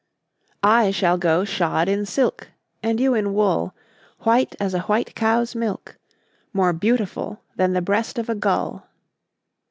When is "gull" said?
8.33-8.87